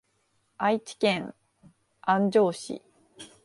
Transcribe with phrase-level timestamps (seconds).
[0.57, 1.35] 愛知県
[2.07, 2.81] 安城市